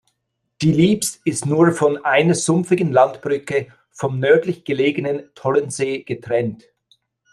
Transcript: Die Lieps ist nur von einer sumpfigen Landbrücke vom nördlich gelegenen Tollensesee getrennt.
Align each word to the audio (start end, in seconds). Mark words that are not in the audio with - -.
Die 0.63 0.71
Lieps 0.71 1.21
ist 1.25 1.45
nur 1.45 1.73
von 1.73 2.03
einer 2.03 2.33
sumpfigen 2.33 2.91
Landbrücke 2.91 3.71
vom 3.91 4.17
nördlich 4.19 4.63
gelegenen 4.63 5.29
Tollensesee 5.35 6.01
getrennt. 6.01 6.63